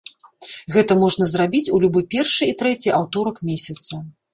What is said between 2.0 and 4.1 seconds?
першы і трэці аўторак месяца.